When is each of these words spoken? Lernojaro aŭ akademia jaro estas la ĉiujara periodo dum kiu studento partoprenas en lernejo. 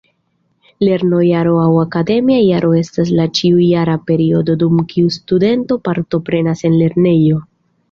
Lernojaro 0.85 1.51
aŭ 1.63 1.67
akademia 1.81 2.39
jaro 2.45 2.71
estas 2.79 3.13
la 3.21 3.27
ĉiujara 3.41 3.99
periodo 4.09 4.57
dum 4.65 4.83
kiu 4.95 5.15
studento 5.21 5.81
partoprenas 5.91 6.69
en 6.73 6.83
lernejo. 6.83 7.43